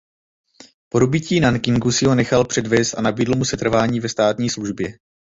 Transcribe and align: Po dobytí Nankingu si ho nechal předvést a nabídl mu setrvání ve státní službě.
Po 0.89 0.99
dobytí 0.99 1.39
Nankingu 1.39 1.91
si 1.91 2.05
ho 2.05 2.15
nechal 2.15 2.45
předvést 2.45 2.93
a 2.93 3.01
nabídl 3.01 3.35
mu 3.35 3.45
setrvání 3.45 3.99
ve 3.99 4.09
státní 4.09 4.49
službě. 4.49 4.95